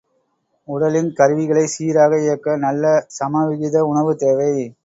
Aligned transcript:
உடலின் 0.67 1.11
கருவிகளைச் 1.13 1.73
சீராக 1.73 2.21
இயக்க 2.21 2.57
நல்ல 2.57 2.83
சமவிகித 3.19 3.85
உணவு 3.85 4.13
தேவை. 4.17 4.53